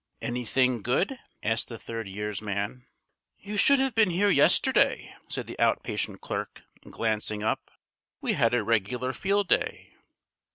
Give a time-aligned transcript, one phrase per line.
[0.19, 2.87] "Anything good?" asked the third year's man.
[3.37, 7.69] "You should have been here yesterday," said the out patient clerk, glancing up.
[8.19, 9.93] "We had a regular field day.